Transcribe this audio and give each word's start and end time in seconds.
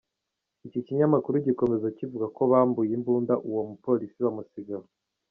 Iki 0.67 0.79
kinyamakuru 0.85 1.35
gikomeza 1.47 1.87
kivuga 1.97 2.25
ko 2.35 2.41
bambuye 2.51 2.91
imbunda 2.97 3.33
uwo 3.47 3.61
mu 3.69 3.75
polisi 3.85 4.17
bamusiga 4.25 4.73
aho. 4.79 4.87